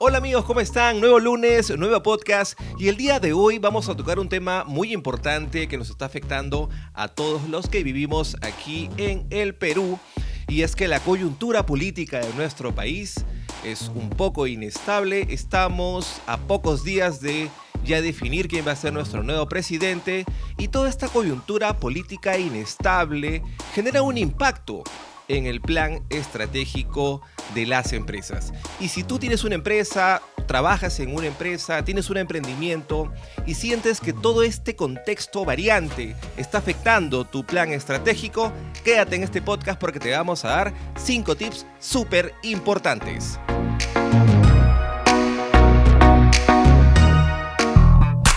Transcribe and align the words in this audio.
Hola 0.00 0.18
amigos, 0.18 0.44
¿cómo 0.44 0.58
están? 0.58 0.98
Nuevo 0.98 1.20
lunes, 1.20 1.70
nuevo 1.78 2.02
podcast 2.02 2.58
y 2.80 2.88
el 2.88 2.96
día 2.96 3.20
de 3.20 3.32
hoy 3.32 3.60
vamos 3.60 3.88
a 3.88 3.96
tocar 3.96 4.18
un 4.18 4.28
tema 4.28 4.64
muy 4.64 4.92
importante 4.92 5.68
que 5.68 5.78
nos 5.78 5.88
está 5.88 6.06
afectando 6.06 6.68
a 6.94 7.06
todos 7.06 7.48
los 7.48 7.68
que 7.68 7.84
vivimos 7.84 8.36
aquí 8.42 8.90
en 8.96 9.24
el 9.30 9.54
Perú 9.54 10.00
y 10.48 10.62
es 10.62 10.74
que 10.74 10.88
la 10.88 10.98
coyuntura 10.98 11.64
política 11.64 12.18
de 12.18 12.34
nuestro 12.34 12.74
país 12.74 13.24
es 13.64 13.88
un 13.94 14.10
poco 14.10 14.48
inestable. 14.48 15.28
Estamos 15.30 16.20
a 16.26 16.38
pocos 16.38 16.82
días 16.82 17.20
de 17.20 17.48
ya 17.84 18.02
definir 18.02 18.48
quién 18.48 18.66
va 18.66 18.72
a 18.72 18.76
ser 18.76 18.92
nuestro 18.92 19.22
nuevo 19.22 19.48
presidente 19.48 20.24
y 20.58 20.68
toda 20.68 20.88
esta 20.88 21.06
coyuntura 21.06 21.78
política 21.78 22.36
inestable 22.36 23.44
genera 23.74 24.02
un 24.02 24.18
impacto 24.18 24.82
en 25.28 25.46
el 25.46 25.60
plan 25.60 26.02
estratégico 26.10 27.22
de 27.54 27.66
las 27.66 27.92
empresas. 27.92 28.52
Y 28.80 28.88
si 28.88 29.02
tú 29.02 29.18
tienes 29.18 29.44
una 29.44 29.54
empresa, 29.54 30.22
trabajas 30.46 31.00
en 31.00 31.14
una 31.14 31.26
empresa, 31.26 31.84
tienes 31.84 32.10
un 32.10 32.16
emprendimiento 32.16 33.12
y 33.46 33.54
sientes 33.54 34.00
que 34.00 34.12
todo 34.12 34.42
este 34.42 34.76
contexto 34.76 35.44
variante 35.44 36.14
está 36.36 36.58
afectando 36.58 37.24
tu 37.24 37.44
plan 37.44 37.70
estratégico, 37.72 38.52
quédate 38.84 39.16
en 39.16 39.22
este 39.22 39.42
podcast 39.42 39.80
porque 39.80 40.00
te 40.00 40.10
vamos 40.10 40.44
a 40.44 40.48
dar 40.48 40.74
5 40.96 41.36
tips 41.36 41.66
súper 41.78 42.34
importantes. 42.42 43.38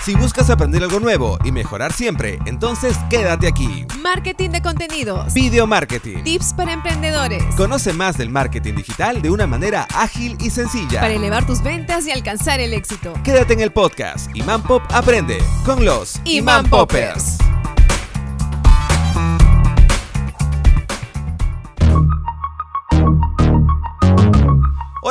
Si 0.08 0.14
buscas 0.14 0.48
aprender 0.48 0.82
algo 0.82 1.00
nuevo 1.00 1.36
y 1.44 1.52
mejorar 1.52 1.92
siempre, 1.92 2.38
entonces 2.46 2.96
quédate 3.10 3.46
aquí. 3.46 3.84
Marketing 4.00 4.48
de 4.48 4.62
contenidos. 4.62 5.34
Video 5.34 5.66
marketing. 5.66 6.22
Tips 6.24 6.54
para 6.54 6.72
emprendedores. 6.72 7.42
Conoce 7.56 7.92
más 7.92 8.16
del 8.16 8.30
marketing 8.30 8.76
digital 8.76 9.20
de 9.20 9.28
una 9.28 9.46
manera 9.46 9.86
ágil 9.94 10.38
y 10.40 10.48
sencilla. 10.48 11.02
Para 11.02 11.12
elevar 11.12 11.46
tus 11.46 11.62
ventas 11.62 12.06
y 12.06 12.10
alcanzar 12.10 12.58
el 12.58 12.72
éxito. 12.72 13.12
Quédate 13.22 13.52
en 13.52 13.60
el 13.60 13.70
podcast 13.70 14.34
Imán 14.34 14.62
Pop 14.62 14.82
Aprende 14.94 15.36
con 15.66 15.84
los 15.84 16.22
Imán 16.24 16.64
Poppers. 16.70 17.36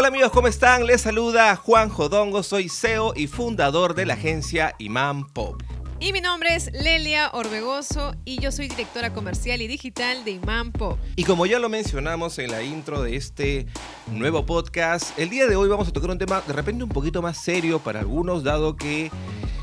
Hola 0.07 0.15
amigos, 0.15 0.31
¿cómo 0.31 0.47
están? 0.47 0.87
Les 0.87 1.01
saluda 1.01 1.53
Juan 1.57 1.89
Jodongo, 1.89 2.41
soy 2.41 2.69
CEO 2.69 3.11
y 3.13 3.27
fundador 3.27 3.93
de 3.93 4.05
la 4.05 4.13
agencia 4.13 4.73
Imán 4.79 5.27
Pop. 5.27 5.61
Y 5.99 6.13
mi 6.13 6.21
nombre 6.21 6.55
es 6.55 6.71
Lelia 6.71 7.29
Orbegoso 7.33 8.15
y 8.23 8.39
yo 8.39 8.53
soy 8.53 8.69
directora 8.69 9.11
comercial 9.11 9.61
y 9.61 9.67
digital 9.67 10.23
de 10.23 10.31
Imán 10.31 10.71
Pop. 10.71 10.97
Y 11.17 11.25
como 11.25 11.45
ya 11.45 11.59
lo 11.59 11.67
mencionamos 11.67 12.39
en 12.39 12.51
la 12.51 12.63
intro 12.63 13.01
de 13.01 13.17
este 13.17 13.67
nuevo 14.09 14.45
podcast, 14.45 15.19
el 15.19 15.29
día 15.29 15.45
de 15.45 15.57
hoy 15.57 15.67
vamos 15.67 15.89
a 15.89 15.91
tocar 15.91 16.09
un 16.09 16.17
tema 16.17 16.41
de 16.47 16.53
repente 16.53 16.85
un 16.85 16.89
poquito 16.89 17.21
más 17.21 17.37
serio 17.37 17.79
para 17.79 17.99
algunos, 17.99 18.45
dado 18.45 18.77
que 18.77 19.11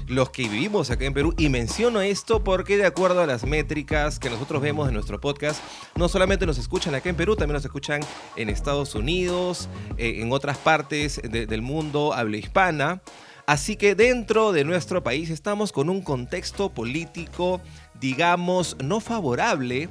los 0.06 0.30
que 0.30 0.42
vivimos 0.48 0.90
acá 0.90 1.04
en 1.06 1.14
Perú, 1.14 1.34
y 1.38 1.48
menciono 1.48 2.00
esto 2.00 2.44
porque 2.44 2.76
de 2.76 2.86
acuerdo 2.86 3.20
a 3.20 3.26
las 3.26 3.44
métricas 3.44 4.18
que 4.18 4.30
nosotros 4.30 4.60
vemos 4.60 4.88
en 4.88 4.94
nuestro 4.94 5.20
podcast, 5.20 5.60
no 5.96 6.08
solamente 6.08 6.46
nos 6.46 6.58
escuchan 6.58 6.94
acá 6.94 7.08
en 7.08 7.16
Perú, 7.16 7.36
también 7.36 7.54
nos 7.54 7.64
escuchan 7.64 8.00
en 8.36 8.50
Estados 8.50 8.94
Unidos, 8.94 9.68
eh, 9.96 10.16
en 10.20 10.32
otras 10.32 10.58
partes 10.58 11.20
de- 11.22 11.46
del 11.46 11.62
mundo 11.62 12.12
habla 12.12 12.36
hispana. 12.36 13.00
Así 13.46 13.76
que 13.76 13.94
dentro 13.94 14.52
de 14.52 14.64
nuestro 14.64 15.02
país 15.02 15.28
estamos 15.28 15.70
con 15.70 15.90
un 15.90 16.00
contexto 16.00 16.70
político, 16.72 17.60
digamos, 18.00 18.76
no 18.82 19.00
favorable 19.00 19.88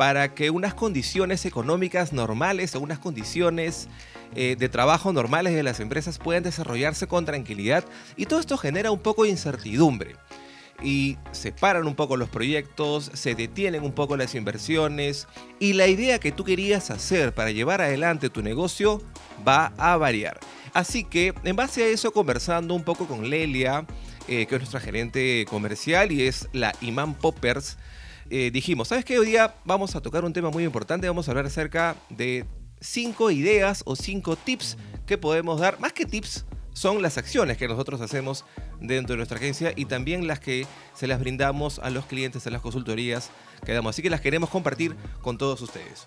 para 0.00 0.34
que 0.34 0.48
unas 0.48 0.72
condiciones 0.72 1.44
económicas 1.44 2.14
normales 2.14 2.74
o 2.74 2.80
unas 2.80 2.98
condiciones 2.98 3.86
eh, 4.34 4.56
de 4.58 4.70
trabajo 4.70 5.12
normales 5.12 5.52
de 5.52 5.62
las 5.62 5.78
empresas 5.78 6.16
puedan 6.16 6.42
desarrollarse 6.42 7.06
con 7.06 7.26
tranquilidad. 7.26 7.84
Y 8.16 8.24
todo 8.24 8.40
esto 8.40 8.56
genera 8.56 8.92
un 8.92 9.00
poco 9.00 9.24
de 9.24 9.28
incertidumbre. 9.28 10.16
Y 10.82 11.18
se 11.32 11.52
paran 11.52 11.86
un 11.86 11.94
poco 11.96 12.16
los 12.16 12.30
proyectos, 12.30 13.10
se 13.12 13.34
detienen 13.34 13.82
un 13.82 13.92
poco 13.92 14.16
las 14.16 14.34
inversiones. 14.34 15.28
Y 15.58 15.74
la 15.74 15.86
idea 15.86 16.18
que 16.18 16.32
tú 16.32 16.44
querías 16.44 16.90
hacer 16.90 17.34
para 17.34 17.50
llevar 17.50 17.82
adelante 17.82 18.30
tu 18.30 18.40
negocio 18.40 19.02
va 19.46 19.74
a 19.76 19.98
variar. 19.98 20.40
Así 20.72 21.04
que 21.04 21.34
en 21.44 21.56
base 21.56 21.82
a 21.82 21.88
eso, 21.88 22.10
conversando 22.10 22.72
un 22.72 22.84
poco 22.84 23.06
con 23.06 23.28
Lelia, 23.28 23.84
eh, 24.28 24.46
que 24.46 24.54
es 24.54 24.60
nuestra 24.62 24.80
gerente 24.80 25.44
comercial 25.50 26.10
y 26.10 26.22
es 26.22 26.48
la 26.54 26.72
Imán 26.80 27.12
Poppers, 27.12 27.76
eh, 28.30 28.50
dijimos, 28.52 28.88
¿sabes 28.88 29.04
qué? 29.04 29.18
Hoy 29.18 29.26
día 29.26 29.54
vamos 29.64 29.96
a 29.96 30.00
tocar 30.00 30.24
un 30.24 30.32
tema 30.32 30.50
muy 30.50 30.64
importante, 30.64 31.08
vamos 31.08 31.28
a 31.28 31.32
hablar 31.32 31.46
acerca 31.46 31.96
de 32.08 32.46
cinco 32.80 33.30
ideas 33.30 33.82
o 33.84 33.96
cinco 33.96 34.36
tips 34.36 34.78
que 35.04 35.18
podemos 35.18 35.60
dar, 35.60 35.80
más 35.80 35.92
que 35.92 36.06
tips, 36.06 36.46
son 36.72 37.02
las 37.02 37.18
acciones 37.18 37.56
que 37.56 37.66
nosotros 37.66 38.00
hacemos 38.00 38.44
dentro 38.80 39.14
de 39.14 39.16
nuestra 39.18 39.36
agencia 39.36 39.72
y 39.74 39.84
también 39.86 40.26
las 40.26 40.38
que 40.38 40.66
se 40.94 41.06
las 41.06 41.18
brindamos 41.18 41.80
a 41.80 41.90
los 41.90 42.06
clientes, 42.06 42.46
a 42.46 42.50
las 42.50 42.62
consultorías 42.62 43.30
que 43.66 43.72
damos. 43.72 43.90
Así 43.90 44.02
que 44.02 44.10
las 44.10 44.20
queremos 44.20 44.48
compartir 44.48 44.96
con 45.20 45.36
todos 45.36 45.60
ustedes. 45.60 46.06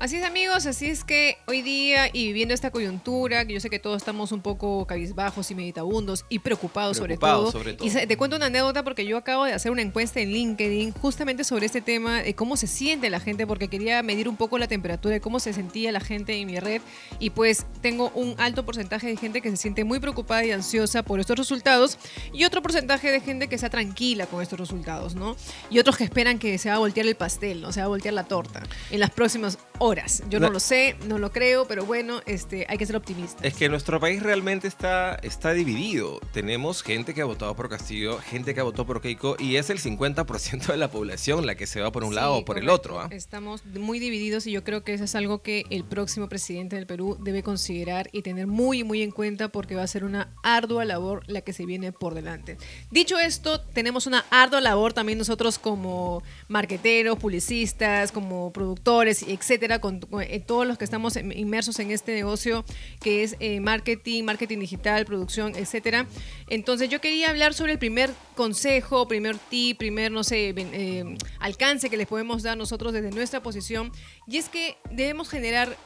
Así 0.00 0.14
es 0.14 0.24
amigos, 0.24 0.64
así 0.66 0.86
es 0.86 1.02
que 1.02 1.38
hoy 1.46 1.60
día 1.60 2.08
y 2.12 2.28
viviendo 2.28 2.54
esta 2.54 2.70
coyuntura, 2.70 3.44
que 3.44 3.54
yo 3.54 3.58
sé 3.58 3.68
que 3.68 3.80
todos 3.80 3.96
estamos 3.96 4.30
un 4.30 4.42
poco 4.42 4.86
cabizbajos 4.86 5.50
y 5.50 5.56
meditabundos 5.56 6.24
y 6.28 6.38
preocupados, 6.38 7.00
Preocupados 7.00 7.50
sobre, 7.50 7.72
sobre 7.72 7.74
todo. 7.74 7.90
todo. 7.90 8.02
Y 8.02 8.06
te 8.06 8.16
cuento 8.16 8.36
una 8.36 8.46
anécdota 8.46 8.84
porque 8.84 9.04
yo 9.04 9.16
acabo 9.16 9.44
de 9.44 9.54
hacer 9.54 9.72
una 9.72 9.82
encuesta 9.82 10.20
en 10.20 10.30
LinkedIn 10.30 10.92
justamente 10.92 11.42
sobre 11.42 11.66
este 11.66 11.80
tema 11.80 12.22
de 12.22 12.32
cómo 12.36 12.56
se 12.56 12.68
siente 12.68 13.10
la 13.10 13.18
gente, 13.18 13.44
porque 13.44 13.66
quería 13.66 14.00
medir 14.04 14.28
un 14.28 14.36
poco 14.36 14.56
la 14.58 14.68
temperatura 14.68 15.14
de 15.14 15.20
cómo 15.20 15.40
se 15.40 15.52
sentía 15.52 15.90
la 15.90 15.98
gente 15.98 16.40
en 16.40 16.46
mi 16.46 16.60
red 16.60 16.80
y 17.18 17.30
pues 17.30 17.66
tengo 17.80 18.12
un 18.14 18.36
alto 18.38 18.64
porcentaje 18.64 19.08
de 19.08 19.16
gente 19.16 19.40
que 19.40 19.50
se 19.50 19.56
siente 19.56 19.82
muy 19.82 19.98
preocupada 19.98 20.44
y 20.44 20.52
ansiosa 20.52 21.02
por 21.02 21.18
estos 21.18 21.36
resultados 21.36 21.98
y 22.32 22.44
otro 22.44 22.62
porcentaje 22.62 23.10
de 23.10 23.20
gente 23.20 23.48
que 23.48 23.56
está 23.56 23.68
tranquila 23.68 24.26
con 24.26 24.42
estos 24.42 24.60
resultados, 24.60 25.16
¿no? 25.16 25.34
Y 25.70 25.80
otros 25.80 25.96
que 25.96 26.04
esperan 26.04 26.38
que 26.38 26.56
se 26.58 26.68
va 26.68 26.76
a 26.76 26.78
voltear 26.78 27.04
el 27.04 27.16
pastel, 27.16 27.60
¿no? 27.60 27.72
Se 27.72 27.80
va 27.80 27.86
a 27.86 27.88
voltear 27.88 28.14
la 28.14 28.22
torta 28.22 28.62
en 28.92 29.00
las 29.00 29.10
próximas 29.10 29.58
horas. 29.78 30.22
Yo 30.28 30.40
no 30.40 30.50
lo 30.50 30.60
sé, 30.60 30.96
no 31.06 31.18
lo 31.18 31.30
creo, 31.32 31.66
pero 31.66 31.84
bueno, 31.84 32.20
este, 32.26 32.66
hay 32.68 32.78
que 32.78 32.86
ser 32.86 32.96
optimistas. 32.96 33.44
Es 33.44 33.54
que 33.54 33.68
nuestro 33.68 34.00
país 34.00 34.22
realmente 34.22 34.68
está, 34.68 35.14
está 35.16 35.52
dividido. 35.52 36.20
Tenemos 36.32 36.82
gente 36.82 37.14
que 37.14 37.22
ha 37.22 37.24
votado 37.24 37.54
por 37.54 37.68
Castillo, 37.68 38.18
gente 38.18 38.54
que 38.54 38.60
ha 38.60 38.64
votado 38.64 38.86
por 38.86 39.00
Keiko 39.00 39.36
y 39.38 39.56
es 39.56 39.70
el 39.70 39.78
50% 39.78 40.66
de 40.66 40.76
la 40.76 40.90
población 40.90 41.46
la 41.46 41.54
que 41.54 41.66
se 41.66 41.80
va 41.80 41.92
por 41.92 42.04
un 42.04 42.10
Sí, 42.10 42.16
lado 42.16 42.36
o 42.36 42.44
por 42.44 42.58
el 42.58 42.68
otro. 42.68 43.00
¿ah? 43.00 43.08
Estamos 43.10 43.64
muy 43.66 43.98
divididos 43.98 44.46
y 44.46 44.52
yo 44.52 44.64
creo 44.64 44.84
que 44.84 44.94
eso 44.94 45.04
es 45.04 45.14
algo 45.14 45.42
que 45.42 45.64
el 45.70 45.84
próximo 45.84 46.28
presidente 46.28 46.76
del 46.76 46.86
Perú 46.86 47.16
debe 47.20 47.42
considerar 47.42 48.08
y 48.12 48.22
tener 48.22 48.46
muy, 48.46 48.84
muy 48.84 49.02
en 49.02 49.10
cuenta 49.10 49.48
porque 49.48 49.74
va 49.74 49.82
a 49.82 49.86
ser 49.86 50.04
una 50.04 50.34
ardua 50.42 50.84
labor 50.84 51.22
la 51.26 51.42
que 51.42 51.52
se 51.52 51.66
viene 51.66 51.92
por 51.92 52.14
delante. 52.14 52.56
Dicho 52.90 53.18
esto, 53.18 53.60
tenemos 53.60 54.06
una 54.06 54.24
ardua 54.30 54.60
labor 54.60 54.92
también 54.92 55.18
nosotros 55.18 55.58
como 55.58 56.22
marqueteros, 56.48 57.18
publicistas, 57.18 58.12
como 58.12 58.52
productores, 58.52 59.22
etcétera, 59.22 59.67
con, 59.78 60.00
eh, 60.22 60.40
todos 60.40 60.66
los 60.66 60.78
que 60.78 60.84
estamos 60.84 61.16
inmersos 61.16 61.78
en 61.78 61.90
este 61.90 62.14
negocio 62.14 62.64
que 63.00 63.22
es 63.22 63.36
eh, 63.40 63.60
marketing, 63.60 64.24
marketing 64.24 64.58
digital, 64.60 65.04
producción, 65.04 65.54
etcétera. 65.54 66.06
Entonces 66.48 66.88
yo 66.88 67.00
quería 67.02 67.28
hablar 67.28 67.52
sobre 67.52 67.72
el 67.72 67.78
primer 67.78 68.10
consejo, 68.34 69.06
primer 69.06 69.36
tip, 69.36 69.78
primer, 69.78 70.10
no 70.10 70.24
sé, 70.24 70.54
eh, 70.56 71.16
alcance 71.38 71.90
que 71.90 71.98
les 71.98 72.06
podemos 72.06 72.42
dar 72.42 72.56
nosotros 72.56 72.94
desde 72.94 73.10
nuestra 73.10 73.42
posición, 73.42 73.92
y 74.26 74.38
es 74.38 74.48
que 74.48 74.78
debemos 74.90 75.28
generar 75.28 75.76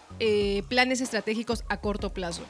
planes 0.68 1.00
estratégicos 1.00 1.64
a 1.68 1.80
corto 1.80 2.12
plazo. 2.14 2.42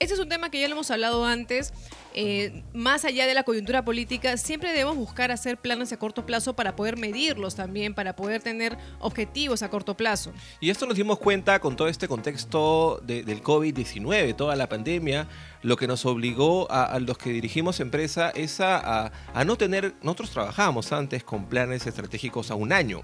Este 0.00 0.14
es 0.14 0.20
un 0.20 0.30
tema 0.30 0.50
que 0.50 0.58
ya 0.58 0.66
lo 0.66 0.72
hemos 0.76 0.90
hablado 0.90 1.26
antes. 1.26 1.74
eh, 2.14 2.64
más 2.72 3.04
allá 3.04 3.26
de 3.26 3.34
la 3.34 3.44
coyuntura 3.44 3.84
política, 3.84 4.36
siempre 4.36 4.70
debemos 4.72 4.96
buscar 4.96 5.30
hacer 5.30 5.58
planes 5.58 5.92
a 5.92 5.98
corto 5.98 6.26
plazo 6.26 6.56
para 6.56 6.74
poder 6.74 6.96
medirlos 6.96 7.54
también, 7.54 7.94
para 7.94 8.16
poder 8.16 8.42
tener 8.42 8.76
objetivos 8.98 9.62
a 9.62 9.68
corto 9.70 9.94
plazo. 9.96 10.32
Y 10.58 10.70
esto 10.70 10.86
nos 10.86 10.96
dimos 10.96 11.18
cuenta 11.20 11.60
con 11.60 11.76
todo 11.76 11.86
este 11.86 12.08
contexto 12.08 13.00
de- 13.04 13.22
del 13.22 13.42
COVID-19, 13.44 14.34
toda 14.34 14.56
la 14.56 14.68
pandemia, 14.68 15.28
lo 15.62 15.76
que 15.76 15.86
nos 15.86 16.04
obligó 16.06 16.66
a, 16.72 16.98
los 16.98 17.16
que 17.18 17.30
dirigimos 17.30 17.78
empresa 17.78 18.30
es 18.30 18.58
a, 18.60 19.12
a- 19.32 19.44
no 19.44 19.56
tener, 19.56 19.94
nosotros 20.02 20.30
trabajamos 20.30 20.90
antes 20.92 21.22
con 21.22 21.44
planes 21.48 21.86
estratégicos 21.86 22.50
a 22.50 22.54
un 22.56 22.72
año 22.72 23.02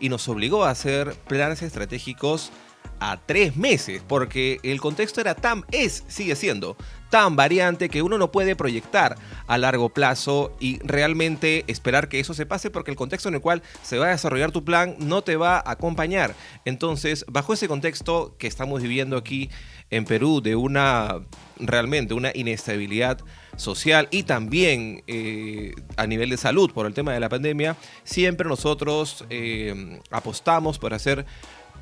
y 0.00 0.08
nos 0.08 0.26
obligó 0.28 0.64
a 0.64 0.70
hacer 0.70 1.12
planes 1.28 1.60
estratégicos 1.60 2.52
a 3.00 3.18
tres 3.24 3.56
meses, 3.56 4.02
porque 4.06 4.58
el 4.62 4.80
contexto 4.80 5.20
era 5.20 5.34
tan, 5.34 5.64
es, 5.70 6.04
sigue 6.08 6.36
siendo 6.36 6.76
tan 7.10 7.36
variante 7.36 7.88
que 7.88 8.02
uno 8.02 8.18
no 8.18 8.32
puede 8.32 8.56
proyectar 8.56 9.16
a 9.46 9.58
largo 9.58 9.88
plazo 9.90 10.54
y 10.58 10.78
realmente 10.80 11.64
esperar 11.66 12.08
que 12.08 12.20
eso 12.20 12.34
se 12.34 12.46
pase 12.46 12.70
porque 12.70 12.90
el 12.90 12.96
contexto 12.96 13.28
en 13.28 13.36
el 13.36 13.40
cual 13.40 13.62
se 13.82 13.98
va 13.98 14.06
a 14.06 14.10
desarrollar 14.10 14.50
tu 14.50 14.64
plan 14.64 14.96
no 14.98 15.22
te 15.22 15.36
va 15.36 15.56
a 15.56 15.70
acompañar. 15.70 16.34
Entonces, 16.64 17.24
bajo 17.28 17.52
ese 17.52 17.68
contexto 17.68 18.34
que 18.38 18.46
estamos 18.46 18.82
viviendo 18.82 19.16
aquí 19.16 19.50
en 19.90 20.04
Perú 20.04 20.40
de 20.42 20.56
una 20.56 21.20
realmente 21.58 22.12
una 22.12 22.32
inestabilidad 22.34 23.18
social 23.56 24.08
y 24.10 24.24
también 24.24 25.02
eh, 25.06 25.72
a 25.96 26.06
nivel 26.06 26.28
de 26.28 26.36
salud 26.36 26.70
por 26.72 26.86
el 26.86 26.92
tema 26.92 27.12
de 27.12 27.20
la 27.20 27.28
pandemia, 27.28 27.76
siempre 28.04 28.48
nosotros 28.48 29.24
eh, 29.30 30.00
apostamos 30.10 30.78
por 30.78 30.92
hacer 30.92 31.24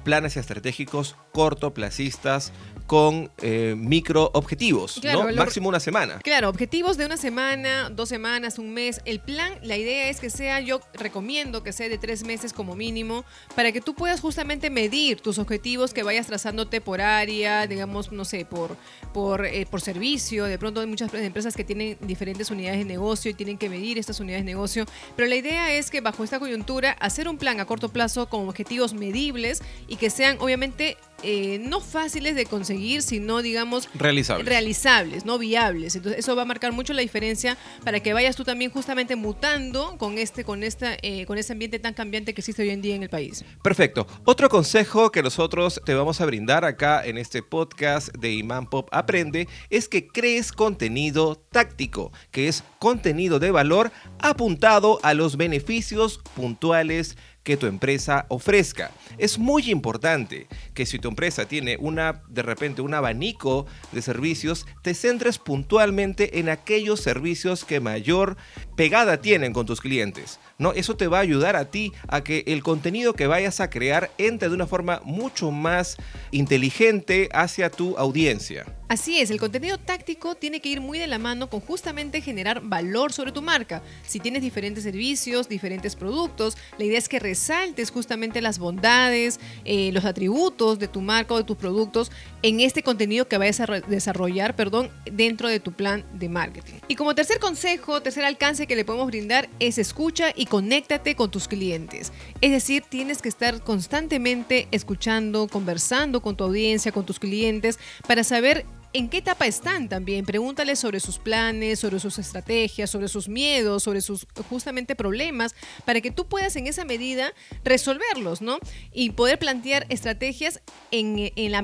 planes 0.05 0.37
estratégicos 0.37 1.17
cortoplacistas 1.33 2.53
con 2.87 3.31
eh, 3.41 3.75
micro 3.79 4.31
objetivos, 4.35 4.99
Claro, 5.01 5.25
¿no? 5.25 5.31
lo- 5.31 5.37
Máximo 5.37 5.69
una 5.69 5.81
semana. 5.81 6.19
Claro, 6.23 6.49
objetivos 6.51 6.97
de 6.99 7.07
una 7.07 7.17
semana, 7.17 7.89
dos 7.91 8.09
semanas, 8.11 8.59
un 8.59 8.75
mes. 8.75 9.01
El 9.07 9.21
plan, 9.21 9.55
la 9.63 9.77
idea 9.77 10.09
es 10.11 10.21
que 10.21 10.29
sea, 10.29 10.61
yo 10.61 10.81
recomiendo 10.93 11.63
que 11.63 11.73
sea 11.73 11.89
de 11.89 11.97
tres 11.99 12.25
meses 12.25 12.53
como 12.53 12.77
mínimo, 12.77 13.25
para 13.55 13.73
que 13.73 13.81
tú 13.81 13.95
puedas 13.95 14.21
justamente 14.21 14.69
medir 14.69 15.21
tus 15.21 15.39
objetivos 15.39 15.95
que 15.95 16.03
vayas 16.03 16.27
trazándote 16.27 16.81
por 16.83 17.01
área, 17.01 17.67
digamos, 17.67 18.13
no 18.13 18.25
sé, 18.27 18.45
por, 18.45 18.77
por, 19.15 19.47
eh, 19.47 19.67
por 19.71 19.81
servicio. 19.81 20.45
De 20.45 20.59
pronto 20.59 20.81
hay 20.81 20.87
muchas 20.87 21.13
empresas 21.15 21.57
que 21.57 21.65
tienen 21.65 21.97
diferentes 22.03 22.51
unidades 22.51 22.79
de 22.81 22.85
negocio 22.85 23.31
y 23.31 23.35
tienen 23.35 23.57
que 23.57 23.71
medir 23.71 23.99
estas 23.99 24.21
unidades 24.21 24.45
de 24.45 24.51
negocio. 24.53 24.85
Pero 25.17 25.27
la 25.29 25.37
idea 25.37 25.73
es 25.73 25.91
que 25.91 26.01
bajo 26.03 26.23
esta 26.23 26.39
coyuntura, 26.39 26.93
hacer 27.01 27.29
un 27.29 27.39
plan 27.39 27.61
a 27.61 27.65
corto 27.65 27.89
plazo 27.89 28.29
con 28.29 28.47
objetivos 28.49 28.93
medibles 28.93 29.63
y 29.89 29.97
que 29.97 30.11
sean, 30.11 30.37
obviamente, 30.41 30.97
eh, 31.23 31.59
no 31.63 31.81
fáciles 31.81 32.35
de 32.35 32.45
conseguir, 32.47 33.03
sino, 33.03 33.41
digamos, 33.41 33.89
Realizables. 33.95 34.47
realizables, 34.47 35.25
no 35.25 35.39
viables. 35.39 35.97
Entonces 35.97 36.19
eso 36.19 36.37
va 36.37 36.43
a 36.43 36.45
marcar 36.45 36.73
mucho 36.73 36.93
la 36.93 37.01
diferencia 37.03 37.57
para 37.85 38.01
que 38.01 38.13
vayas 38.13 38.37
tú 38.37 38.45
también 38.45 38.71
justamente 38.71 39.17
mutando 39.17 39.97
con 39.99 40.19
este, 40.19 40.45
con 40.45 40.63
esta, 40.63 40.97
eh, 41.03 41.25
con 41.27 41.39
este 41.39 41.53
ambiente 41.53 41.79
tan 41.79 41.95
cambiante 41.95 42.35
que 42.35 42.41
existe 42.41 42.63
hoy 42.63 42.71
en 42.71 42.83
día 42.83 42.95
en 42.95 43.03
el 43.03 43.09
país. 43.09 43.45
Perfecto. 43.63 44.07
Otro 44.25 44.49
consejo 44.49 45.11
que 45.11 45.23
nosotros 45.23 45.81
te 45.85 45.95
vamos 45.95 46.21
a 46.21 46.27
brindar 46.27 46.65
acá 46.65 47.05
en 47.05 47.17
este 47.17 47.43
podcast 47.43 48.09
de 48.17 48.33
Imán 48.33 48.69
Pop 48.69 48.89
Aprende 48.93 49.49
es 49.71 49.89
que 49.89 50.07
crees 50.09 50.53
contenido 50.53 51.37
táctico, 51.37 52.13
que 52.31 52.49
es 52.49 52.65
contenido 52.79 53.39
de 53.39 53.51
valor 53.51 53.93
apuntado 54.19 54.99
a 55.03 55.15
los 55.15 55.37
beneficios 55.37 56.21
puntuales 56.35 57.17
que 57.45 57.57
tu 57.57 57.67
empresa 57.67 58.27
ofrezca. 58.29 58.91
Es 59.19 59.39
muy 59.39 59.71
importante 59.71 60.49
que 60.73 60.87
si 60.87 60.99
tu 60.99 61.09
empresa 61.09 61.47
tiene 61.47 61.77
una 61.79 62.23
de 62.29 62.43
repente 62.43 62.83
un 62.83 62.95
abanico 62.95 63.67
de 63.93 64.03
servicios, 64.03 64.67
te 64.83 64.95
centres 64.95 65.39
puntualmente 65.39 66.41
en 66.41 66.49
aquellos 66.49 67.01
servicios 67.01 67.65
que 67.65 67.81
mayor 67.81 68.37
pegada 68.77 69.21
tienen 69.21 69.53
con 69.53 69.67
tus 69.67 69.81
clientes. 69.81 70.41
¿No? 70.59 70.73
Eso 70.73 70.97
te 70.97 71.07
va 71.07 71.19
a 71.19 71.23
ayudar 71.23 71.57
a 71.57 71.67
ti 71.67 71.93
a 72.09 72.23
que 72.23 72.45
el 72.47 72.63
contenido 72.63 73.15
que 73.15 73.27
vayas 73.27 73.61
a 73.61 73.71
crear 73.71 74.11
entre 74.19 74.49
de 74.49 74.55
una 74.55 74.67
forma 74.67 75.01
mucho 75.05 75.51
más 75.51 75.97
inteligente 76.31 77.29
hacia 77.33 77.71
tu 77.71 77.97
audiencia. 77.97 78.67
Así 78.87 79.19
es, 79.19 79.31
el 79.31 79.41
contenido 79.41 79.79
táctico 79.79 80.35
tiene 80.35 80.61
que 80.61 80.69
ir 80.69 80.81
muy 80.81 80.99
de 80.99 81.07
la 81.07 81.19
mano 81.19 81.49
con 81.49 81.61
justamente 81.61 82.21
generar 82.21 82.61
valor 82.63 83.13
sobre 83.13 83.33
tu 83.33 83.41
marca. 83.41 83.83
Si 84.07 84.21
tienes 84.21 84.43
diferentes 84.43 84.85
servicios, 84.85 85.49
diferentes 85.49 85.97
productos, 85.97 86.57
la 86.79 86.85
idea 86.85 86.99
es 86.99 87.09
que 87.09 87.19
resaltes 87.19 87.91
justamente 87.91 88.43
las 88.43 88.59
bondades, 88.59 89.41
eh, 89.65 89.91
los 89.93 90.05
atributos 90.05 90.79
de 90.79 90.87
tu 90.87 91.01
marca 91.01 91.35
o 91.35 91.39
de 91.39 91.45
tus 91.45 91.57
productos 91.57 92.13
en 92.43 92.61
este 92.61 92.83
contenido 92.83 93.27
que 93.27 93.39
vayas 93.39 93.61
a 93.61 93.67
desarrollar, 93.67 94.55
perdón, 94.55 94.91
dentro 95.11 95.49
de 95.49 95.61
tu 95.61 95.73
plan 95.73 96.05
de 96.13 96.29
marketing. 96.29 96.75
Y 96.87 96.95
como 96.95 97.15
tercer 97.15 97.39
consejo, 97.39 98.03
tercer 98.03 98.25
alcance 98.25 98.67
que 98.67 98.77
le 98.77 98.85
podemos 98.85 99.07
brindar 99.07 99.49
es 99.61 99.79
escucha 99.79 100.33
y 100.37 100.44
conéctate 100.47 101.15
con 101.15 101.31
tus 101.31 101.49
clientes. 101.49 102.13
Es 102.41 102.51
decir, 102.51 102.83
tienes 102.89 103.23
que 103.23 103.29
estar 103.29 103.63
constantemente 103.63 104.69
escuchando, 104.71 105.49
conversando 105.49 106.21
con 106.21 106.37
tu 106.37 106.45
audiencia, 106.45 106.93
con 106.93 107.07
tus 107.07 107.19
clientes, 107.19 107.79
para 108.07 108.25
saber 108.25 108.67
en 108.95 109.09
qué 109.09 109.19
etapa 109.19 109.47
están 109.47 109.89
también. 109.89 110.25
Pregúntales 110.25 110.79
sobre 110.79 111.01
sus 111.01 111.19
planes, 111.19 111.81
sobre 111.81 111.99
sus 111.99 112.19
estrategias, 112.19 112.89
sobre 112.89 113.09
sus 113.09 113.29
miedos, 113.29 113.83
sobre 113.83 114.01
sus 114.01 114.27
justamente 114.49 114.95
problemas, 114.95 115.55
para 115.85 116.01
que 116.01 116.11
tú 116.11 116.27
puedas 116.27 116.57
en 116.57 116.69
esa 116.69 116.85
medida 116.85 117.35
resolverlos, 117.65 118.41
¿no? 118.41 118.59
Y 118.93 119.11
poder 119.11 119.39
plantear 119.39 119.85
estrategias 119.89 120.63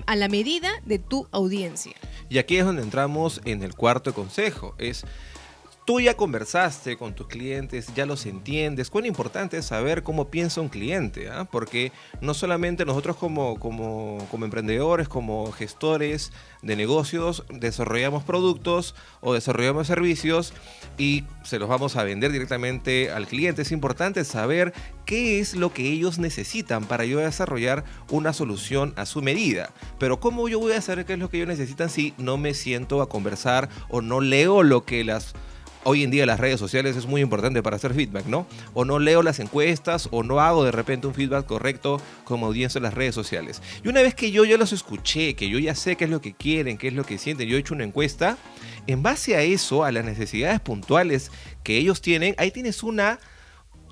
a 0.06 0.16
la 0.16 0.28
medida 0.28 0.70
de 0.84 0.98
tu 0.98 1.28
audiencia. 1.30 1.94
Y 2.28 2.38
aquí 2.38 2.56
es 2.56 2.64
donde 2.64 2.82
entramos 2.82 3.40
en 3.44 3.62
el 3.62 3.74
cuarto 3.74 4.12
consejo. 4.12 4.74
Es, 4.78 5.04
tú 5.90 5.98
ya 5.98 6.16
conversaste 6.16 6.96
con 6.96 7.14
tus 7.14 7.26
clientes, 7.26 7.92
ya 7.96 8.06
los 8.06 8.24
entiendes. 8.24 8.90
Cuán 8.90 9.06
importante 9.06 9.58
es 9.58 9.64
saber 9.64 10.04
cómo 10.04 10.30
piensa 10.30 10.60
un 10.60 10.68
cliente, 10.68 11.28
¿ah? 11.28 11.48
porque 11.50 11.90
no 12.20 12.32
solamente 12.32 12.84
nosotros 12.84 13.16
como, 13.16 13.58
como, 13.58 14.24
como 14.30 14.44
emprendedores, 14.44 15.08
como 15.08 15.50
gestores 15.50 16.30
de 16.62 16.76
negocios, 16.76 17.42
desarrollamos 17.52 18.22
productos 18.22 18.94
o 19.20 19.34
desarrollamos 19.34 19.88
servicios 19.88 20.52
y 20.96 21.24
se 21.42 21.58
los 21.58 21.68
vamos 21.68 21.96
a 21.96 22.04
vender 22.04 22.30
directamente 22.30 23.10
al 23.10 23.26
cliente. 23.26 23.62
Es 23.62 23.72
importante 23.72 24.24
saber 24.24 24.72
qué 25.06 25.40
es 25.40 25.56
lo 25.56 25.74
que 25.74 25.90
ellos 25.90 26.20
necesitan 26.20 26.84
para 26.84 27.04
yo 27.04 27.18
desarrollar 27.18 27.82
una 28.10 28.32
solución 28.32 28.92
a 28.94 29.06
su 29.06 29.22
medida. 29.22 29.70
Pero 29.98 30.20
¿cómo 30.20 30.48
yo 30.48 30.60
voy 30.60 30.74
a 30.74 30.82
saber 30.82 31.04
qué 31.04 31.14
es 31.14 31.18
lo 31.18 31.30
que 31.30 31.38
ellos 31.38 31.48
necesitan 31.48 31.90
si 31.90 32.14
no 32.16 32.36
me 32.36 32.54
siento 32.54 33.02
a 33.02 33.08
conversar 33.08 33.68
o 33.88 34.02
no 34.02 34.20
leo 34.20 34.62
lo 34.62 34.84
que 34.84 35.02
las... 35.02 35.34
Hoy 35.82 36.04
en 36.04 36.10
día 36.10 36.26
las 36.26 36.38
redes 36.38 36.60
sociales 36.60 36.94
es 36.96 37.06
muy 37.06 37.22
importante 37.22 37.62
para 37.62 37.76
hacer 37.76 37.94
feedback, 37.94 38.26
¿no? 38.26 38.46
O 38.74 38.84
no 38.84 38.98
leo 38.98 39.22
las 39.22 39.40
encuestas 39.40 40.08
o 40.10 40.22
no 40.22 40.38
hago 40.38 40.62
de 40.62 40.72
repente 40.72 41.06
un 41.06 41.14
feedback 41.14 41.46
correcto 41.46 42.02
como 42.24 42.46
audiencia 42.46 42.78
en 42.78 42.82
las 42.82 42.92
redes 42.92 43.14
sociales. 43.14 43.62
Y 43.82 43.88
una 43.88 44.02
vez 44.02 44.14
que 44.14 44.30
yo 44.30 44.44
ya 44.44 44.58
los 44.58 44.74
escuché, 44.74 45.34
que 45.34 45.48
yo 45.48 45.58
ya 45.58 45.74
sé 45.74 45.96
qué 45.96 46.04
es 46.04 46.10
lo 46.10 46.20
que 46.20 46.34
quieren, 46.34 46.76
qué 46.76 46.88
es 46.88 46.94
lo 46.94 47.04
que 47.04 47.16
sienten, 47.16 47.48
yo 47.48 47.56
he 47.56 47.60
hecho 47.60 47.72
una 47.72 47.84
encuesta, 47.84 48.36
en 48.86 49.02
base 49.02 49.36
a 49.36 49.42
eso, 49.42 49.82
a 49.82 49.90
las 49.90 50.04
necesidades 50.04 50.60
puntuales 50.60 51.30
que 51.64 51.78
ellos 51.78 52.02
tienen, 52.02 52.34
ahí 52.36 52.50
tienes 52.50 52.82
una 52.82 53.18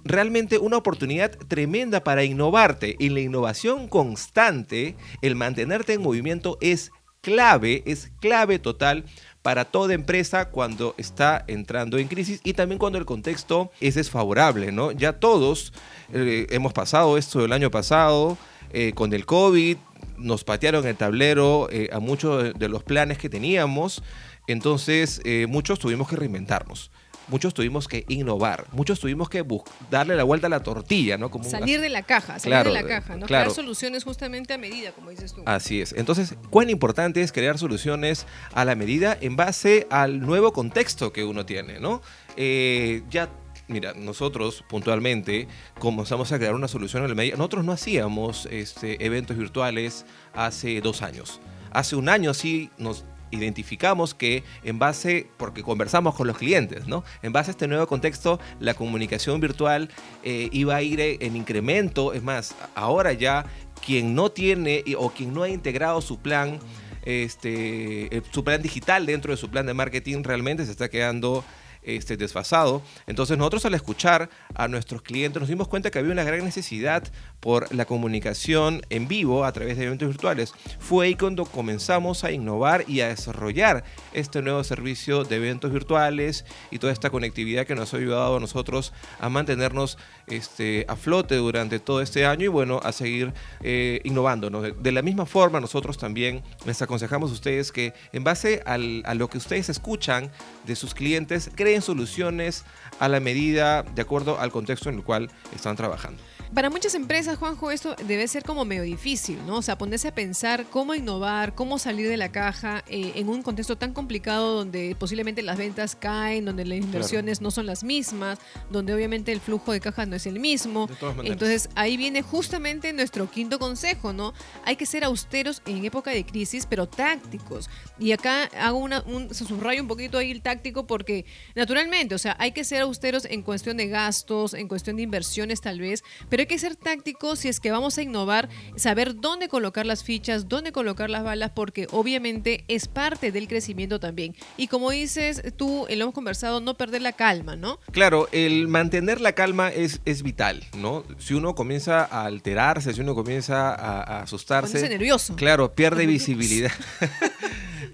realmente 0.05 0.59
una 0.59 0.77
oportunidad 0.77 1.31
tremenda 1.49 2.05
para 2.05 2.23
innovarte. 2.25 2.97
Y 2.99 3.09
la 3.09 3.21
innovación 3.21 3.89
constante, 3.89 4.95
el 5.23 5.37
mantenerte 5.37 5.95
en 5.95 6.03
movimiento 6.03 6.59
es 6.61 6.91
clave, 7.21 7.83
es 7.87 8.11
clave 8.21 8.59
total 8.59 9.05
para 9.43 9.65
toda 9.65 9.95
empresa 9.95 10.51
cuando 10.51 10.95
está 10.99 11.45
entrando 11.47 11.97
en 11.99 12.09
crisis 12.09 12.41
y 12.45 12.53
también 12.55 12.79
cuando 12.79 12.99
el 12.99 13.05
contexto 13.07 13.71
es 13.81 13.95
desfavorable, 13.95 14.73
¿no? 14.73 14.93
Ya 14.93 15.15
todos 15.15 15.73
eh, 16.13 16.47
hemos 16.51 16.73
pasado 16.73 17.17
esto 17.17 17.45
el 17.45 17.53
año 17.53 17.71
pasado 17.71 18.37
eh, 18.73 18.93
con 18.95 19.13
el 19.15 19.25
COVID, 19.25 19.77
nos 20.19 20.45
patearon 20.45 20.87
el 20.87 20.97
tablero 20.97 21.69
eh, 21.71 21.89
a 21.93 22.01
muchos 22.01 22.53
de- 22.59 22.69
los 22.69 22.83
planes 22.83 23.17
que 23.19 23.29
teníamos, 23.29 24.03
entonces 24.47 25.21
muchos 25.49 25.79
tuvimos 25.79 26.09
que 26.09 26.17
reinventarnos. 26.17 26.91
Muchos 27.29 27.53
tuvimos 27.55 27.89
que 27.89 28.05
innovar, 28.09 28.67
muchos 28.73 29.01
tuvimos 29.01 29.29
que 29.29 29.45
darle 29.91 30.17
la 30.17 30.25
vuelta 30.25 30.47
a 30.47 30.51
la 30.51 30.63
tortilla, 30.63 31.19
¿no? 31.19 31.31
Como 31.31 31.45
un- 31.45 31.51
Salir 31.51 31.81
de 31.81 31.89
la 31.91 32.03
caja, 32.03 32.39
salir 32.39 32.55
Claro, 32.55 32.73
de 32.73 32.83
la 32.83 32.89
caja, 32.89 33.17
¿no? 33.17 33.27
claro. 33.27 33.45
Crear 33.45 33.51
soluciones 33.55 34.05
justamente 34.05 34.55
a 34.55 34.59
medida, 34.59 34.93
como 34.93 35.11
dices 35.11 35.33
tú. 35.35 35.43
Así 35.45 35.81
es. 35.81 35.93
Entonces, 35.93 36.35
cuán 36.51 36.71
importante 36.71 37.21
es 37.23 37.33
crear 37.33 37.59
soluciones 37.59 38.27
a 38.55 38.65
la 38.65 38.75
medida 38.75 39.17
en 39.21 39.37
base 39.37 39.87
al 39.91 40.21
nuevo 40.21 40.53
contexto 40.53 41.13
que 41.13 41.25
uno 41.25 41.45
tiene, 41.45 41.81
¿no? 41.81 42.01
Eh, 42.37 43.03
ya, 43.11 43.29
mira, 43.69 43.93
nosotros 43.95 44.65
puntualmente 44.69 45.49
comenzamos 45.79 46.33
a 46.33 46.39
crear 46.39 46.55
una 46.55 46.69
solución 46.69 47.05
a 47.05 47.09
la 47.09 47.15
medida. 47.15 47.37
Nosotros 47.37 47.65
no 47.65 47.73
hacíamos 47.73 48.47
este, 48.51 49.05
eventos 49.05 49.37
virtuales 49.37 50.07
hace 50.35 50.81
dos 50.81 51.03
años. 51.03 51.41
Hace 51.71 51.97
un 51.97 52.09
año 52.09 52.33
sí 52.33 52.71
nos 52.79 53.05
identificamos 53.31 54.15
que 54.15 54.45
en 54.65 54.79
base, 54.79 55.27
porque 55.37 55.63
conversamos 55.63 56.15
con 56.15 56.27
los 56.27 56.39
clientes, 56.39 56.87
¿no? 56.87 57.05
En 57.23 57.33
base 57.33 57.51
a 57.51 57.53
este 57.53 57.69
nuevo 57.69 57.87
contexto, 57.87 58.41
la 58.61 58.75
comunicación 58.75 59.41
virtual 59.41 59.91
eh, 60.23 60.49
iba 60.53 60.77
a 60.77 60.83
ir 60.83 61.01
en 61.01 61.37
incremento. 61.37 62.13
Es 62.13 62.23
más, 62.23 62.55
ahora 62.75 63.13
ya 63.13 63.47
quien 63.85 64.15
no 64.15 64.31
tiene 64.31 64.85
o 64.97 65.11
quien 65.11 65.33
no 65.33 65.43
ha 65.43 65.49
integrado 65.49 66.01
su 66.01 66.19
plan, 66.19 66.59
este, 67.05 68.17
eh, 68.17 68.23
su 68.31 68.45
plan 68.45 68.61
digital 68.61 69.07
dentro 69.07 69.33
de 69.33 69.37
su 69.37 69.49
plan 69.49 69.67
de 69.67 69.75
marketing 69.75 70.23
realmente 70.23 70.65
se 70.65 70.73
está 70.73 70.89
quedando 70.89 71.45
este, 71.83 72.17
desfasado. 72.17 72.83
Entonces 73.07 73.39
nosotros 73.39 73.65
al 73.65 73.75
escuchar 73.75 74.29
a 74.55 74.69
nuestros 74.69 75.03
clientes 75.03 75.41
nos 75.41 75.49
dimos 75.49 75.69
cuenta 75.69 75.91
que 75.91 75.99
había 75.99 76.13
una 76.13 76.25
gran 76.25 76.45
necesidad 76.45 77.03
por 77.41 77.73
la 77.75 77.85
comunicación 77.85 78.83
en 78.91 79.07
vivo 79.09 79.45
a 79.45 79.53
través 79.53 79.77
de 79.79 79.85
eventos 79.85 80.09
virtuales. 80.09 80.53
Fue 80.79 81.07
ahí 81.07 81.15
cuando 81.15 81.45
comenzamos 81.45 82.25
a 82.25 82.33
innovar 82.33 82.85
y 82.89 83.01
a 83.01 83.09
desarrollar 83.09 83.85
este 84.13 84.43
nuevo 84.43 84.65
servicio 84.65 85.25
de 85.25 85.37
eventos 85.37 85.73
virtuales 85.73 86.45
y 86.71 86.79
toda 86.79 86.93
esta 86.93 87.11
conectividad 87.11 87.67
que 87.67 87.75
nos 87.75 87.95
ha 87.95 87.99
ayudado 87.99 88.37
a 88.37 88.41
nosotros 88.41 88.93
a 89.21 89.29
mantenernos 89.29 89.99
este, 90.27 90.85
a 90.89 90.97
flote 90.97 91.37
durante 91.37 91.79
todo 91.79 92.03
este 92.03 92.27
año 92.27 92.45
y 92.45 92.49
bueno, 92.49 92.81
a 92.83 92.93
seguir 92.93 93.33
eh, 93.63 94.01
innovando. 94.05 94.51
¿no? 94.51 94.61
De, 94.63 94.73
de 94.73 94.93
la 94.93 95.03
misma 95.03 95.25
forma, 95.27 95.61
nosotros 95.61 95.97
también 95.97 96.43
les 96.67 96.83
aconsejamos 96.83 97.31
a 97.31 97.35
ustedes 97.35 97.71
que 97.73 97.93
en 98.13 98.25
base 98.25 98.63
al- 98.67 99.03
a 99.07 99.15
lo 99.15 99.29
que 99.29 99.39
ustedes 99.39 99.69
escuchan 99.69 100.31
de 100.67 100.75
sus 100.77 100.93
clientes, 100.95 101.51
creen 101.55 101.68
creen 101.69 101.83
soluciones 101.83 102.65
a 102.99 103.09
la 103.09 103.21
medida, 103.21 103.83
de 103.83 104.01
acuerdo 104.01 104.41
al 104.41 104.51
contexto 104.51 104.89
en 104.89 104.95
el 104.95 105.05
cual 105.05 105.31
están 105.55 105.77
trabajando. 105.77 106.23
Para 106.55 106.71
muchas 106.71 106.95
empresas, 106.95 107.37
Juanjo, 107.37 107.71
esto 107.71 107.95
debe 108.07 108.27
ser 108.27 108.43
como 108.43 108.65
medio 108.65 108.83
difícil, 108.83 109.39
¿no? 109.47 109.57
O 109.57 109.63
sea, 109.63 109.77
ponerse 109.77 110.09
a 110.09 110.15
pensar 110.15 110.65
cómo 110.71 110.95
innovar, 110.95 111.55
cómo 111.55 111.79
salir 111.79 112.09
de 112.09 112.17
la 112.17 112.31
caja 112.33 112.83
eh, 112.89 113.13
en 113.17 113.29
un 113.29 113.43
contexto 113.43 113.77
tan 113.77 113.93
complicado 113.93 114.55
donde 114.55 114.97
posiblemente 114.99 115.43
las 115.43 115.59
ventas 115.59 115.95
caen, 115.95 116.47
donde 116.47 116.65
las 116.65 116.79
inversiones 116.79 117.43
no 117.43 117.51
son 117.51 117.67
las 117.67 117.85
mismas, 117.85 118.39
donde 118.71 118.95
obviamente 118.95 119.31
el 119.31 119.41
flujo 119.41 119.73
de 119.73 119.81
caja 119.81 120.07
no 120.07 120.17
es 120.17 120.27
el 120.27 120.41
mismo. 120.41 120.89
Entonces, 121.23 121.69
ahí 121.75 121.99
viene 121.99 122.23
justamente 122.23 122.95
nuestro 122.95 123.31
quinto 123.31 123.59
consejo, 123.59 124.15
¿no? 124.15 124.33
Hay 124.65 124.77
que 124.77 124.87
ser 124.87 125.05
austeros 125.05 125.61
en 125.67 125.85
época 125.85 126.13
de 126.13 126.25
crisis, 126.25 126.65
pero 126.65 126.89
tácticos. 126.89 127.69
Y 127.99 128.13
acá 128.13 128.45
hago 128.59 128.79
una, 128.79 129.03
un 129.03 129.35
subrayo 129.35 129.83
un 129.83 129.89
poquito 129.89 130.17
ahí 130.17 130.31
el 130.31 130.41
táctico 130.41 130.87
porque, 130.87 131.27
naturalmente, 131.59 132.15
o 132.15 132.19
sea, 132.19 132.37
hay 132.39 132.53
que 132.53 132.65
ser 132.65 132.83
austeros 132.83 133.25
en 133.25 133.43
cuestión 133.43 133.77
de 133.77 133.89
gastos, 133.89 134.55
en 134.55 134.69
cuestión 134.69 134.97
de 134.97 135.03
inversiones 135.03 135.61
tal 135.61 135.81
vez, 135.81 136.05
pero 136.29 136.41
hay 136.41 136.47
que 136.47 136.59
ser 136.59 136.77
tácticos 136.77 137.41
si 137.41 137.49
es 137.49 137.59
que 137.59 137.73
vamos 137.73 137.99
a 137.99 138.03
innovar, 138.03 138.49
saber 138.77 139.17
dónde 139.17 139.49
colocar 139.49 139.85
las 139.85 140.05
fichas, 140.05 140.49
dónde 140.49 140.71
colocar 140.71 141.11
las 141.11 141.25
balas, 141.25 141.51
porque 141.55 141.89
obviamente 141.91 142.65
es 142.69 142.87
parte 142.87 143.33
del 143.33 143.49
crecimiento 143.49 143.99
también. 143.99 144.37
Y 144.57 144.69
como 144.69 144.91
dices 144.91 145.43
tú, 145.57 145.87
lo 145.89 146.03
hemos 146.03 146.15
conversado, 146.15 146.61
no 146.61 146.77
perder 146.77 147.03
la 147.03 147.13
calma, 147.13 147.57
¿no? 147.57 147.81
Claro, 147.91 148.29
el 148.31 148.69
mantener 148.69 149.21
la 149.21 149.33
calma 149.33 149.69
es, 149.69 150.01
es 150.05 150.23
vital, 150.23 150.65
¿no? 150.77 151.05
Si 151.19 151.35
uno 151.35 151.57
comienza 151.57 152.05
a 152.05 152.25
alterarse, 152.25 152.95
si 152.95 153.01
uno 153.01 153.17
comienza 153.17 153.75
a, 153.75 154.23
asustarse. 154.23 154.75
Ponerse 154.75 154.91
nervioso. 154.91 155.35
Claro, 155.35 155.75
pierde 155.75 156.07
visibilidad. 156.19 156.73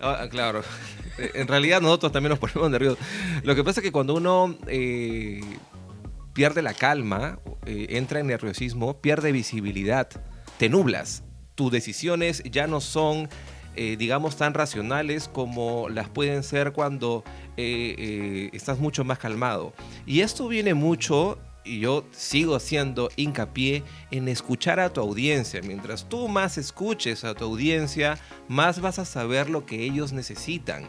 Ah, 0.01 0.27
claro. 0.31 0.63
En 1.19 1.49
realidad 1.49 1.81
nosotros 1.81 2.13
también 2.13 2.31
nos 2.31 2.39
ponemos 2.39 2.71
nerviosos. 2.71 2.99
Lo 3.43 3.55
que 3.55 3.65
pasa 3.65 3.81
es 3.81 3.85
que 3.85 3.93
cuando 3.93 4.15
uno 4.15 4.57
eh, 4.67 5.41
pierde 6.35 6.61
la 6.61 6.75
calma, 6.75 7.39
eh, 7.65 7.87
entra 7.91 8.21
en 8.21 8.27
nerviosismo, 8.27 9.01
pierde 9.01 9.33
visibilidad, 9.33 10.09
te 10.59 10.69
nublas. 10.69 11.23
Tus 11.55 11.71
decisiones 11.71 12.43
ya 12.43 12.67
no 12.67 12.81
son, 12.81 13.29
eh, 13.77 13.97
digamos, 13.97 14.37
tan 14.37 14.53
racionales 14.53 15.29
como 15.29 15.89
las 15.89 16.09
pueden 16.09 16.43
ser 16.43 16.73
cuando 16.73 17.23
eh, 17.57 18.51
estás 18.53 18.79
mucho 18.81 19.05
más 19.05 19.19
calmado. 19.19 19.73
Y 20.05 20.21
esto 20.21 20.49
viene 20.49 20.75
mucho 20.75 21.39
y 21.65 21.81
yo 21.81 22.05
sigo 22.13 22.55
haciendo 22.55 23.09
hincapié 23.17 23.83
en 24.11 24.29
escuchar 24.29 24.81
a 24.81 24.93
tu 24.93 25.01
audiencia. 25.01 25.61
Mientras 25.63 26.09
tú 26.09 26.29
más 26.29 26.59
escuches 26.59 27.25
a 27.25 27.35
tu 27.35 27.45
audiencia, 27.45 28.19
más 28.49 28.81
vas 28.81 28.99
a 28.99 29.05
saber 29.05 29.51
lo 29.51 29.67
que 29.67 29.83
ellos 29.83 30.13
necesitan. 30.13 30.85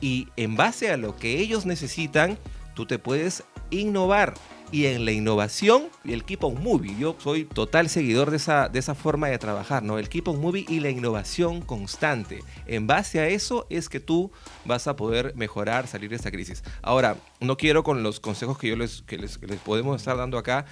Y 0.00 0.28
en 0.36 0.56
base 0.56 0.90
a 0.90 0.96
lo 0.96 1.16
que 1.16 1.38
ellos 1.38 1.64
necesitan, 1.64 2.38
tú 2.74 2.86
te 2.86 2.98
puedes 2.98 3.44
innovar 3.70 4.34
y 4.72 4.86
en 4.86 5.04
la 5.04 5.12
innovación 5.12 5.88
y 6.04 6.12
el 6.12 6.24
Keep 6.24 6.44
on 6.44 6.62
Movie. 6.62 6.96
Yo 6.98 7.16
soy 7.18 7.44
total 7.44 7.88
seguidor 7.88 8.30
de 8.30 8.38
esa, 8.38 8.68
de 8.68 8.78
esa 8.78 8.94
forma 8.94 9.28
de 9.28 9.38
trabajar, 9.38 9.82
¿no? 9.82 9.98
El 9.98 10.08
Keep 10.08 10.28
on 10.28 10.40
Movie 10.40 10.66
y 10.68 10.80
la 10.80 10.90
innovación 10.90 11.60
constante. 11.60 12.42
En 12.66 12.86
base 12.86 13.20
a 13.20 13.28
eso 13.28 13.66
es 13.70 13.88
que 13.88 14.00
tú 14.00 14.30
vas 14.64 14.86
a 14.86 14.96
poder 14.96 15.34
mejorar, 15.36 15.86
salir 15.86 16.10
de 16.10 16.16
esta 16.16 16.30
crisis. 16.30 16.62
Ahora, 16.82 17.16
no 17.40 17.56
quiero 17.56 17.84
con 17.84 18.02
los 18.02 18.20
consejos 18.20 18.58
que 18.58 18.68
yo 18.68 18.76
les, 18.76 19.02
que 19.02 19.18
les, 19.18 19.38
podemos 19.64 19.96
estar 19.96 20.16
dando 20.16 20.38
acá, 20.38 20.66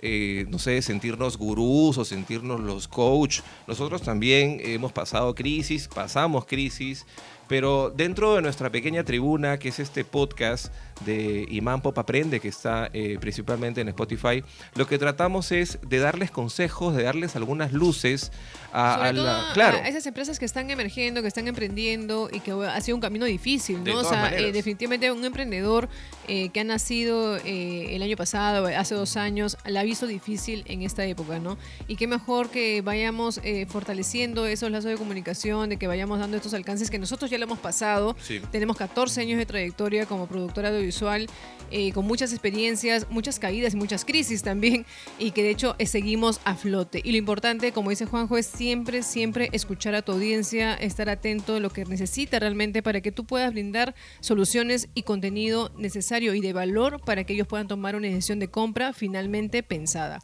eh, 0.00 0.46
no 0.48 0.58
sé, 0.58 0.80
sentirnos 0.82 1.36
gurús 1.38 1.98
o 1.98 2.04
sentirnos 2.04 2.60
los 2.60 2.86
coach. 2.86 3.40
Nosotros 3.66 4.02
también 4.02 4.60
hemos 4.62 4.92
pasado 4.92 5.34
crisis, 5.34 5.88
pasamos 5.88 6.44
crisis, 6.46 7.04
pero 7.48 7.90
dentro 7.90 8.34
de 8.34 8.42
nuestra 8.42 8.70
pequeña 8.70 9.04
tribuna, 9.04 9.58
que 9.58 9.70
es 9.70 9.78
este 9.78 10.04
podcast 10.04 10.72
de 11.04 11.46
Imán 11.50 11.80
Pop 11.80 11.96
Aprende, 11.98 12.40
que 12.40 12.48
está 12.48 12.90
eh, 12.92 13.16
principalmente 13.20 13.80
en 13.80 13.88
Spotify, 13.88 14.44
lo 14.74 14.86
que 14.86 14.98
tratamos 14.98 15.50
es 15.52 15.78
de 15.86 15.98
darles 15.98 16.30
consejos, 16.30 16.94
de 16.94 17.04
darles 17.04 17.36
algunas 17.36 17.72
luces 17.72 18.32
a, 18.72 19.10
claro. 19.54 19.78
a 19.78 19.88
esas 19.88 20.06
empresas 20.06 20.38
que 20.38 20.44
están 20.44 20.70
emergiendo, 20.70 21.22
que 21.22 21.28
están 21.28 21.48
emprendiendo 21.48 22.28
y 22.30 22.40
que 22.40 22.52
ha 22.52 22.80
sido 22.82 22.96
un 22.96 23.00
camino 23.00 23.24
difícil, 23.24 23.82
¿no? 23.82 24.00
o 24.00 24.04
sea, 24.04 24.36
eh, 24.36 24.52
definitivamente 24.52 25.10
un 25.10 25.24
emprendedor 25.24 25.88
eh, 26.26 26.50
que 26.50 26.60
ha 26.60 26.64
nacido 26.64 27.36
el 27.38 28.02
año 28.02 28.16
pasado, 28.16 28.66
hace 28.66 28.94
dos 28.94 29.16
años, 29.16 29.56
la 29.64 29.80
ha 29.80 29.84
visto 29.84 30.06
difícil 30.06 30.64
en 30.66 30.82
esta 30.82 31.04
época, 31.06 31.38
¿no? 31.38 31.56
Y 31.86 31.96
qué 31.96 32.06
mejor 32.06 32.50
que 32.50 32.82
vayamos 32.82 33.40
fortaleciendo 33.68 34.44
esos 34.46 34.70
lazos 34.70 34.90
de 34.90 34.96
comunicación, 34.96 35.70
de 35.70 35.76
que 35.78 35.86
vayamos 35.86 36.18
dando 36.18 36.36
estos 36.36 36.52
alcances 36.52 36.90
que 36.90 36.98
nosotros 36.98 37.30
ya 37.30 37.37
lo 37.38 37.44
hemos 37.44 37.58
pasado. 37.58 38.16
Tenemos 38.50 38.76
14 38.76 39.20
años 39.20 39.38
de 39.38 39.46
trayectoria 39.46 40.06
como 40.06 40.26
productora 40.26 40.68
audiovisual, 40.68 41.26
eh, 41.70 41.92
con 41.92 42.06
muchas 42.06 42.32
experiencias, 42.32 43.06
muchas 43.10 43.38
caídas 43.38 43.74
y 43.74 43.76
muchas 43.76 44.04
crisis 44.04 44.42
también, 44.42 44.86
y 45.18 45.30
que 45.32 45.42
de 45.42 45.50
hecho 45.50 45.74
eh, 45.78 45.86
seguimos 45.86 46.40
a 46.44 46.54
flote. 46.54 47.00
Y 47.04 47.12
lo 47.12 47.18
importante, 47.18 47.72
como 47.72 47.90
dice 47.90 48.06
Juanjo, 48.06 48.36
es 48.36 48.46
siempre, 48.46 49.02
siempre 49.02 49.48
escuchar 49.52 49.94
a 49.94 50.02
tu 50.02 50.12
audiencia, 50.12 50.74
estar 50.74 51.08
atento 51.08 51.56
a 51.56 51.60
lo 51.60 51.70
que 51.70 51.84
necesita 51.84 52.38
realmente 52.38 52.82
para 52.82 53.00
que 53.00 53.12
tú 53.12 53.24
puedas 53.24 53.52
brindar 53.52 53.94
soluciones 54.20 54.88
y 54.94 55.02
contenido 55.02 55.70
necesario 55.76 56.34
y 56.34 56.40
de 56.40 56.52
valor 56.52 57.00
para 57.04 57.24
que 57.24 57.34
ellos 57.34 57.46
puedan 57.46 57.68
tomar 57.68 57.96
una 57.96 58.08
decisión 58.08 58.38
de 58.38 58.48
compra 58.48 58.92
finalmente 58.92 59.62
pensada. 59.62 60.20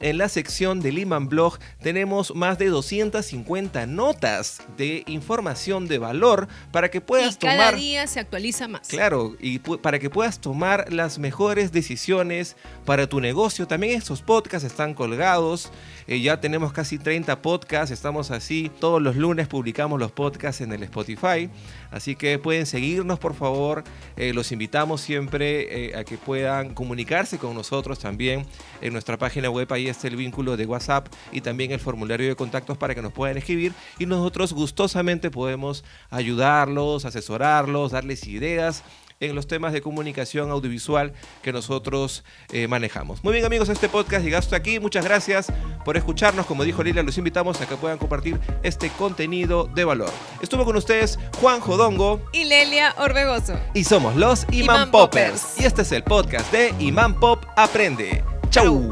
en 0.00 0.18
la 0.18 0.28
sección 0.28 0.80
de 0.80 0.92
Lehman 0.92 1.28
Blog 1.28 1.58
tenemos 1.82 2.34
más 2.36 2.56
de 2.56 2.68
250 2.68 3.84
notas 3.86 4.62
de 4.76 5.02
información 5.08 5.88
de 5.88 5.98
valor 5.98 6.46
para 6.70 6.88
que 6.88 7.00
puedas 7.00 7.34
y 7.34 7.38
cada 7.38 7.72
día 7.72 8.06
se 8.06 8.20
actualiza 8.20 8.68
más. 8.68 8.86
Claro, 8.86 9.34
y 9.40 9.58
para 9.58 9.98
que 9.98 10.08
puedas 10.08 10.38
tomar 10.40 10.92
las 10.92 11.18
mejores 11.18 11.72
decisiones 11.72 12.56
para 12.84 13.08
tu 13.08 13.20
negocio. 13.20 13.66
También 13.66 13.98
estos 13.98 14.22
podcasts 14.22 14.66
están 14.66 14.94
colgados. 14.94 15.72
Eh, 16.06 16.20
ya 16.20 16.40
tenemos 16.40 16.72
casi 16.72 16.98
30 16.98 17.42
podcasts. 17.42 17.90
Estamos 17.90 18.30
así. 18.30 18.70
Todos 18.78 19.02
los 19.02 19.16
lunes 19.16 19.48
publicamos 19.48 19.98
los 19.98 20.12
podcasts 20.12 20.60
en 20.60 20.72
el 20.72 20.84
Spotify. 20.84 21.50
Así 21.94 22.16
que 22.16 22.40
pueden 22.40 22.66
seguirnos, 22.66 23.20
por 23.20 23.34
favor. 23.34 23.84
Eh, 24.16 24.32
los 24.34 24.50
invitamos 24.50 25.00
siempre 25.00 25.90
eh, 25.90 25.96
a 25.96 26.02
que 26.02 26.18
puedan 26.18 26.74
comunicarse 26.74 27.38
con 27.38 27.54
nosotros 27.54 28.00
también 28.00 28.44
en 28.80 28.92
nuestra 28.92 29.16
página 29.16 29.48
web. 29.48 29.72
Ahí 29.72 29.86
está 29.86 30.08
el 30.08 30.16
vínculo 30.16 30.56
de 30.56 30.66
WhatsApp 30.66 31.06
y 31.30 31.40
también 31.40 31.70
el 31.70 31.78
formulario 31.78 32.26
de 32.26 32.34
contactos 32.34 32.76
para 32.78 32.96
que 32.96 33.02
nos 33.02 33.12
puedan 33.12 33.36
escribir 33.36 33.72
y 34.00 34.06
nosotros 34.06 34.52
gustosamente 34.52 35.30
podemos 35.30 35.84
ayudarlos, 36.10 37.04
asesorarlos, 37.04 37.92
darles 37.92 38.26
ideas 38.26 38.82
en 39.20 39.34
los 39.34 39.46
temas 39.46 39.72
de 39.72 39.80
comunicación 39.80 40.50
audiovisual 40.50 41.12
que 41.42 41.52
nosotros 41.52 42.24
eh, 42.52 42.68
manejamos. 42.68 43.22
Muy 43.24 43.32
bien 43.32 43.44
amigos, 43.44 43.68
este 43.68 43.88
podcast 43.88 44.24
llega 44.24 44.38
hasta 44.38 44.56
aquí. 44.56 44.80
Muchas 44.80 45.04
gracias 45.04 45.52
por 45.84 45.96
escucharnos. 45.96 46.46
Como 46.46 46.64
dijo 46.64 46.82
Lilia, 46.82 47.02
los 47.02 47.18
invitamos 47.18 47.60
a 47.60 47.66
que 47.66 47.76
puedan 47.76 47.98
compartir 47.98 48.38
este 48.62 48.90
contenido 48.90 49.64
de 49.64 49.84
valor. 49.84 50.10
Estuvo 50.40 50.64
con 50.64 50.76
ustedes 50.76 51.18
Juan 51.40 51.60
Jodongo 51.60 52.20
y 52.32 52.44
Lelia 52.44 52.94
Orbegoso. 52.98 53.58
Y 53.74 53.84
somos 53.84 54.16
los 54.16 54.46
Iman, 54.50 54.90
Poppers. 54.90 55.60
Y 55.60 55.64
este 55.64 55.82
es 55.82 55.92
el 55.92 56.02
podcast 56.02 56.50
de 56.52 56.74
Iman 56.78 57.18
Pop 57.18 57.44
Aprende. 57.56 58.22
¡Chau! 58.50 58.88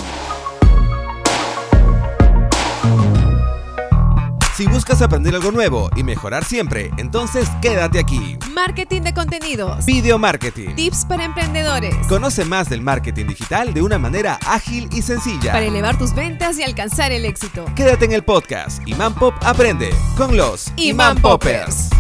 Aprender 5.03 5.35
algo 5.35 5.51
nuevo 5.51 5.91
y 5.97 6.05
mejorar 6.05 6.45
siempre, 6.45 6.91
entonces 6.97 7.49
quédate 7.61 7.99
aquí. 7.99 8.39
Marketing 8.55 9.03
de 9.03 9.13
contenidos. 9.13 9.85
Video 9.85 10.19
marketing. 10.19 10.75
Tips 10.77 11.05
para 11.07 11.25
emprendedores. 11.25 11.95
Conoce 12.09 12.45
más 12.45 12.69
del 12.69 12.83
marketing 12.83 13.27
digital 13.27 13.75
de 13.75 13.83
una 13.83 13.99
manera 13.99 14.39
ágil 14.47 14.89
y 14.93 15.03
sencilla. 15.03 15.53
Para 15.53 15.67
elevar 15.67 15.99
tus 15.99 16.15
ventas 16.15 16.59
y 16.59 16.63
alcanzar 16.63 17.11
el 17.13 17.25
éxito. 17.25 17.65
Quédate 17.75 18.05
en 18.05 18.13
el 18.13 18.23
podcast 18.23 18.87
Iman 18.87 19.15
Pop 19.15 19.35
Aprende 19.43 19.91
con 20.17 20.37
los 20.37 20.73
Iman 20.77 21.21
Poppers. 21.21 21.91